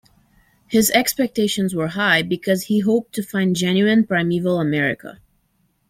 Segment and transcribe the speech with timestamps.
[0.65, 5.19] His expectations were high because he hoped to find genuine, primeval America.